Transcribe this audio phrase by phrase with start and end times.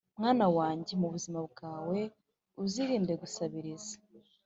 [0.19, 1.99] Mwana wanjye, mu buzima bwawe
[2.63, 3.95] uzirinde gusabiriza,